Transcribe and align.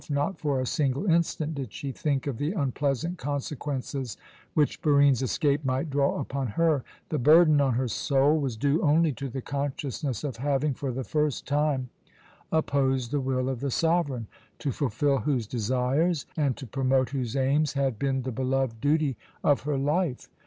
Not 0.09 0.39
for 0.39 0.59
a 0.59 0.65
single 0.65 1.05
instant 1.05 1.53
did 1.53 1.71
she 1.71 1.91
think 1.91 2.25
of 2.25 2.39
the 2.39 2.53
unpleasant 2.53 3.19
consequences 3.19 4.17
which 4.55 4.81
Barine's 4.81 5.21
escape 5.21 5.63
might 5.63 5.91
draw 5.91 6.19
upon 6.19 6.47
her. 6.47 6.83
The 7.09 7.19
burden 7.19 7.61
on 7.61 7.75
her 7.75 7.87
soul 7.87 8.39
was 8.39 8.57
due 8.57 8.81
only 8.81 9.11
to 9.13 9.29
the 9.29 9.43
consciousness 9.43 10.23
of 10.23 10.37
having, 10.37 10.73
for 10.73 10.91
the 10.91 11.03
first 11.03 11.45
time, 11.47 11.91
opposed 12.51 13.11
the 13.11 13.21
will 13.21 13.47
of 13.47 13.59
the 13.59 13.69
sovereign, 13.69 14.25
to 14.57 14.71
fulfil 14.71 15.19
whose 15.19 15.45
desires 15.45 16.25
and 16.35 16.57
to 16.57 16.65
promote 16.65 17.11
whose 17.11 17.35
aims 17.35 17.73
had 17.73 17.99
been 17.99 18.23
the 18.23 18.31
beloved 18.31 18.81
duty 18.81 19.17
of 19.43 19.61
her 19.65 19.77
life. 19.77 20.27